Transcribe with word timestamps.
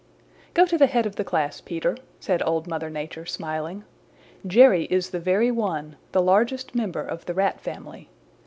"Go 0.55 0.65
to 0.65 0.79
the 0.79 0.87
head 0.87 1.05
of 1.05 1.17
the 1.17 1.23
class, 1.23 1.61
Peter," 1.61 1.95
said 2.19 2.41
Old 2.43 2.65
Mother 2.65 2.89
Nature, 2.89 3.27
smiling. 3.27 3.83
"Jerry 4.47 4.85
is 4.85 5.11
the 5.11 5.19
very 5.19 5.51
one, 5.51 5.95
the 6.11 6.23
largest 6.23 6.73
member 6.73 7.03
of 7.03 7.27
the 7.27 7.35
Rat 7.35 7.59
family. 7.61 8.09